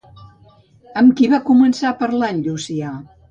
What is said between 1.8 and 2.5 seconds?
a parlar en